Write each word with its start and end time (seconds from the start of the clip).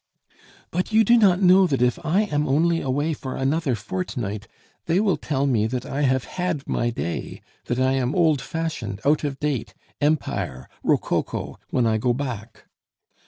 "But 0.71 0.91
you 0.91 1.03
do 1.03 1.15
not 1.15 1.43
know 1.43 1.67
that 1.67 1.83
if 1.83 2.03
I 2.03 2.21
am 2.23 2.47
only 2.47 2.81
away 2.81 3.13
for 3.13 3.35
another 3.35 3.75
fortnight, 3.75 4.47
they 4.87 4.99
will 4.99 5.15
tell 5.15 5.45
me 5.45 5.67
that 5.67 5.85
I 5.85 6.01
have 6.01 6.23
had 6.23 6.67
my 6.67 6.89
day, 6.89 7.39
that 7.65 7.79
I 7.79 7.91
am 7.91 8.15
old 8.15 8.41
fashioned, 8.41 8.99
out 9.05 9.23
of 9.23 9.39
date, 9.39 9.75
Empire, 10.01 10.67
rococo, 10.83 11.59
when 11.69 11.85
I 11.85 11.99
go 11.99 12.13
back. 12.15 12.65